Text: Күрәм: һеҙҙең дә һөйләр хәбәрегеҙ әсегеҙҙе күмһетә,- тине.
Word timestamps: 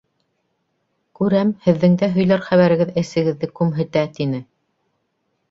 Күрәм: 1.19 1.51
һеҙҙең 1.65 1.99
дә 2.03 2.09
һөйләр 2.15 2.47
хәбәрегеҙ 2.47 2.95
әсегеҙҙе 3.03 3.51
күмһетә,- 3.61 4.05
тине. 4.19 4.43